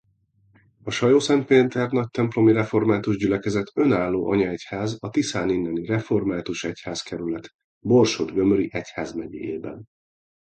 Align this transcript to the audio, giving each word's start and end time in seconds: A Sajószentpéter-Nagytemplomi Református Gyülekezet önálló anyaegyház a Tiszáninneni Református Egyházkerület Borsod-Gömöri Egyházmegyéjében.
A 0.83 0.91
Sajószentpéter-Nagytemplomi 0.91 2.51
Református 2.51 3.17
Gyülekezet 3.17 3.71
önálló 3.73 4.29
anyaegyház 4.31 4.95
a 4.99 5.09
Tiszáninneni 5.09 5.85
Református 5.85 6.63
Egyházkerület 6.63 7.49
Borsod-Gömöri 7.85 8.69
Egyházmegyéjében. 8.73 9.85